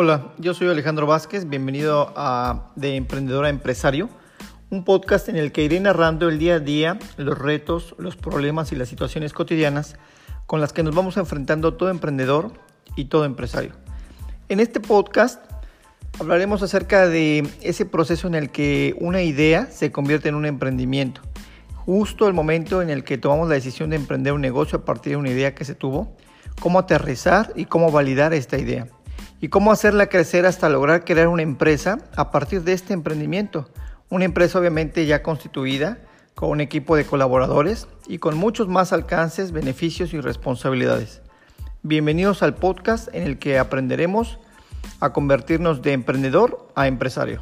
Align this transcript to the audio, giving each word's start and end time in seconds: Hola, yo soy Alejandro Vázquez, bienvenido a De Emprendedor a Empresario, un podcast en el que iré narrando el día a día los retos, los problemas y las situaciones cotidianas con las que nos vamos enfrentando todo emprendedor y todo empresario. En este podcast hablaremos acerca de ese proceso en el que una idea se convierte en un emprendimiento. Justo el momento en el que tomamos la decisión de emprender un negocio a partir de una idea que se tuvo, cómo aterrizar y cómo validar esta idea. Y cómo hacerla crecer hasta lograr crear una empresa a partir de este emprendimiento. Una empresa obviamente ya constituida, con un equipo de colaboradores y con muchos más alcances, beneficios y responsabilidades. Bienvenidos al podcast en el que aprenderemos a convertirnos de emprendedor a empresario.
Hola, 0.00 0.32
yo 0.38 0.54
soy 0.54 0.68
Alejandro 0.68 1.08
Vázquez, 1.08 1.48
bienvenido 1.48 2.12
a 2.14 2.70
De 2.76 2.94
Emprendedor 2.94 3.46
a 3.46 3.48
Empresario, 3.48 4.08
un 4.70 4.84
podcast 4.84 5.28
en 5.28 5.34
el 5.34 5.50
que 5.50 5.64
iré 5.64 5.80
narrando 5.80 6.28
el 6.28 6.38
día 6.38 6.54
a 6.54 6.60
día 6.60 7.00
los 7.16 7.36
retos, 7.36 7.96
los 7.98 8.14
problemas 8.14 8.70
y 8.70 8.76
las 8.76 8.88
situaciones 8.88 9.32
cotidianas 9.32 9.96
con 10.46 10.60
las 10.60 10.72
que 10.72 10.84
nos 10.84 10.94
vamos 10.94 11.16
enfrentando 11.16 11.74
todo 11.74 11.90
emprendedor 11.90 12.52
y 12.94 13.06
todo 13.06 13.24
empresario. 13.24 13.72
En 14.48 14.60
este 14.60 14.78
podcast 14.78 15.44
hablaremos 16.20 16.62
acerca 16.62 17.08
de 17.08 17.48
ese 17.62 17.84
proceso 17.84 18.28
en 18.28 18.36
el 18.36 18.50
que 18.50 18.94
una 19.00 19.22
idea 19.22 19.66
se 19.68 19.90
convierte 19.90 20.28
en 20.28 20.36
un 20.36 20.46
emprendimiento. 20.46 21.22
Justo 21.74 22.28
el 22.28 22.34
momento 22.34 22.82
en 22.82 22.90
el 22.90 23.02
que 23.02 23.18
tomamos 23.18 23.48
la 23.48 23.56
decisión 23.56 23.90
de 23.90 23.96
emprender 23.96 24.32
un 24.32 24.42
negocio 24.42 24.78
a 24.78 24.84
partir 24.84 25.14
de 25.14 25.16
una 25.16 25.30
idea 25.30 25.56
que 25.56 25.64
se 25.64 25.74
tuvo, 25.74 26.16
cómo 26.60 26.78
aterrizar 26.78 27.52
y 27.56 27.64
cómo 27.64 27.90
validar 27.90 28.32
esta 28.32 28.58
idea. 28.58 28.86
Y 29.40 29.48
cómo 29.48 29.70
hacerla 29.70 30.08
crecer 30.08 30.46
hasta 30.46 30.68
lograr 30.68 31.04
crear 31.04 31.28
una 31.28 31.42
empresa 31.42 31.98
a 32.16 32.32
partir 32.32 32.62
de 32.62 32.72
este 32.72 32.92
emprendimiento. 32.92 33.68
Una 34.08 34.24
empresa 34.24 34.58
obviamente 34.58 35.06
ya 35.06 35.22
constituida, 35.22 35.98
con 36.34 36.50
un 36.50 36.60
equipo 36.60 36.96
de 36.96 37.04
colaboradores 37.04 37.86
y 38.08 38.18
con 38.18 38.36
muchos 38.36 38.66
más 38.66 38.92
alcances, 38.92 39.52
beneficios 39.52 40.12
y 40.12 40.20
responsabilidades. 40.20 41.22
Bienvenidos 41.84 42.42
al 42.42 42.56
podcast 42.56 43.14
en 43.14 43.22
el 43.22 43.38
que 43.38 43.60
aprenderemos 43.60 44.38
a 44.98 45.12
convertirnos 45.12 45.82
de 45.82 45.92
emprendedor 45.92 46.68
a 46.74 46.88
empresario. 46.88 47.40